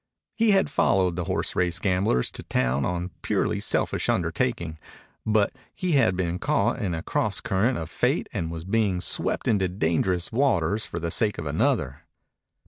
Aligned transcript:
He 0.33 0.49
had 0.49 0.71
followed 0.71 1.15
the 1.15 1.25
horse 1.25 1.55
race 1.55 1.77
gamblers 1.77 2.31
to 2.31 2.41
town 2.41 2.85
on 2.85 3.03
a 3.03 3.09
purely 3.21 3.59
selfish 3.59 4.09
undertaking. 4.09 4.79
But 5.27 5.53
he 5.75 5.91
had 5.91 6.15
been 6.17 6.39
caught 6.39 6.79
in 6.81 6.95
a 6.95 7.03
cross 7.03 7.39
current 7.39 7.77
of 7.77 7.87
fate 7.87 8.27
and 8.33 8.49
was 8.49 8.65
being 8.65 8.99
swept 8.99 9.47
into 9.47 9.67
dangerous 9.67 10.31
waters 10.31 10.87
for 10.87 10.97
the 10.97 11.11
sake 11.11 11.37
of 11.37 11.45
another. 11.45 12.01